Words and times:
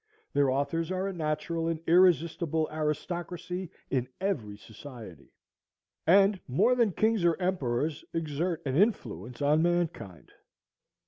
Their 0.33 0.49
authors 0.49 0.91
are 0.91 1.07
a 1.07 1.13
natural 1.13 1.67
and 1.67 1.79
irresistible 1.85 2.67
aristocracy 2.71 3.69
in 3.91 4.07
every 4.19 4.57
society, 4.57 5.31
and, 6.07 6.39
more 6.47 6.73
than 6.73 6.91
kings 6.91 7.23
or 7.23 7.39
emperors, 7.39 8.03
exert 8.11 8.63
an 8.65 8.75
influence 8.75 9.43
on 9.43 9.61
mankind. 9.61 10.31